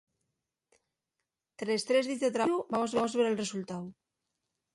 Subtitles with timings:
[1.59, 2.57] Tres trés díes de trabayu
[2.93, 3.83] vamos ver el resultáu.